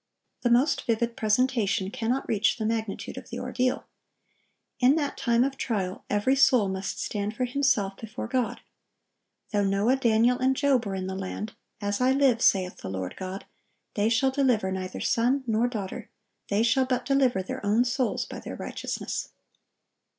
The 0.41 0.49
most 0.49 0.81
vivid 0.87 1.15
presentation 1.15 1.91
cannot 1.91 2.27
reach 2.27 2.57
the 2.57 2.65
magnitude 2.65 3.17
of 3.19 3.29
the 3.29 3.37
ordeal. 3.37 3.85
In 4.79 4.95
that 4.95 5.15
time 5.15 5.43
of 5.43 5.57
trial, 5.57 6.03
every 6.09 6.35
soul 6.35 6.67
must 6.69 6.99
stand 6.99 7.35
for 7.35 7.45
himself 7.45 7.97
before 7.97 8.27
God. 8.27 8.61
"Though 9.51 9.63
Noah, 9.63 9.97
Daniel, 9.97 10.39
and 10.39 10.55
Job" 10.55 10.87
were 10.87 10.95
in 10.95 11.05
the 11.05 11.13
land, 11.13 11.53
"as 11.81 12.01
I 12.01 12.13
live, 12.13 12.41
saith 12.41 12.77
the 12.77 12.89
Lord 12.89 13.15
God, 13.15 13.45
they 13.93 14.09
shall 14.09 14.31
deliver 14.31 14.71
neither 14.71 15.01
son 15.01 15.43
nor 15.45 15.67
daughter; 15.67 16.09
they 16.47 16.63
shall 16.63 16.85
but 16.87 17.05
deliver 17.05 17.43
their 17.43 17.63
own 17.63 17.85
souls 17.85 18.25
by 18.25 18.39
their 18.39 18.55
righteousness." 18.55 19.29